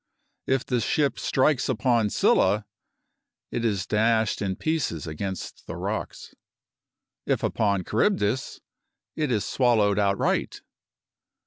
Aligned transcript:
If 0.47 0.65
the 0.65 0.79
ship 0.79 1.19
strikes 1.19 1.69
upon 1.69 2.09
Scylla, 2.09 2.65
it 3.51 3.63
is 3.63 3.85
dashed 3.85 4.41
in 4.41 4.55
pieces 4.55 5.05
against 5.05 5.67
the 5.67 5.75
rocks; 5.75 6.33
if 7.27 7.43
upon 7.43 7.83
Charybdis, 7.83 8.61
it 9.15 9.31
is 9.31 9.45
swallowed 9.45 9.99
outright. 9.99 10.61